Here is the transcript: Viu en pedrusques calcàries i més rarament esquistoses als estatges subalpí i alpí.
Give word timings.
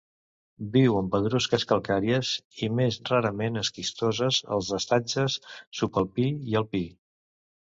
Viu 0.75 0.95
en 1.01 1.09
pedrusques 1.15 1.65
calcàries 1.71 2.31
i 2.67 2.69
més 2.79 2.97
rarament 3.11 3.61
esquistoses 3.61 4.41
als 4.57 4.73
estatges 4.79 5.37
subalpí 5.83 6.27
i 6.55 6.59
alpí. 6.63 6.83